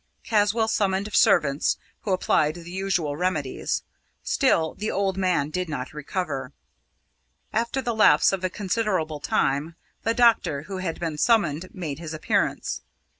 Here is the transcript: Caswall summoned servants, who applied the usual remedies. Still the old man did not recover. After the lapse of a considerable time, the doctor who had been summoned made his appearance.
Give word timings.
Caswall 0.23 0.67
summoned 0.67 1.13
servants, 1.13 1.77
who 2.01 2.11
applied 2.11 2.55
the 2.55 2.71
usual 2.71 3.15
remedies. 3.15 3.83
Still 4.23 4.73
the 4.73 4.89
old 4.89 5.15
man 5.15 5.51
did 5.51 5.69
not 5.69 5.93
recover. 5.93 6.53
After 7.53 7.83
the 7.83 7.93
lapse 7.93 8.31
of 8.33 8.43
a 8.43 8.49
considerable 8.49 9.19
time, 9.19 9.75
the 10.01 10.15
doctor 10.15 10.63
who 10.63 10.77
had 10.79 10.99
been 10.99 11.19
summoned 11.19 11.69
made 11.71 11.99
his 11.99 12.15
appearance. 12.15 12.81